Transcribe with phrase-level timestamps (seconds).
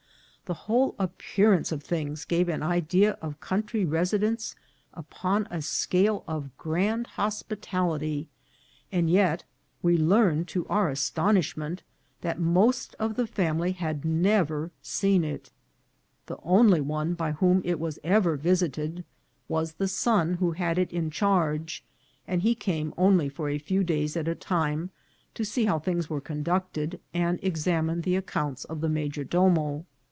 [0.45, 4.53] The whole appearance of things gave an idea of country residence
[4.93, 8.27] upon a scale of grand hospi tality,
[8.91, 9.45] and yet
[9.81, 11.83] we learned, to our astonishment,
[12.19, 15.51] that most of the family had never seen it.
[16.25, 19.05] The only one by whom it was ever visited
[19.47, 21.81] was the son who had it in charge,
[22.27, 24.89] and he came only for a few days at a time,
[25.33, 29.85] to see how things were conducted, and examine the ac counts of the major domo.